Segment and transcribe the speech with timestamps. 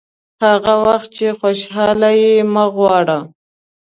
[0.45, 3.19] هغه وخت چې خوشاله یې مه غواړه.